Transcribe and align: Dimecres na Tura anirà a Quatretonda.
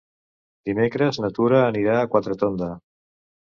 Dimecres 0.69 1.19
na 1.25 1.29
Tura 1.35 1.59
anirà 1.67 1.99
a 1.99 2.09
Quatretonda. 2.15 2.73